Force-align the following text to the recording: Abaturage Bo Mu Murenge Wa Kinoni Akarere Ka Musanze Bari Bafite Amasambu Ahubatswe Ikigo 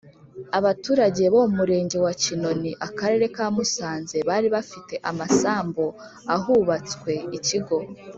Abaturage 0.59 1.23
Bo 1.33 1.41
Mu 1.47 1.53
Murenge 1.59 1.97
Wa 2.05 2.13
Kinoni 2.21 2.71
Akarere 2.87 3.25
Ka 3.35 3.45
Musanze 3.55 4.17
Bari 4.27 4.47
Bafite 4.55 4.93
Amasambu 5.09 5.85
Ahubatswe 6.35 7.11
Ikigo 7.37 7.77